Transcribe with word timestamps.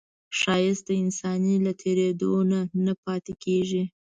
ښایست 0.39 0.83
د 0.87 0.89
انسان 1.03 1.41
له 1.65 1.71
تېرېدو 1.81 2.31
نه 2.51 2.59
نه 2.85 2.93
پاتې 3.03 3.33
کېږي 3.43 3.83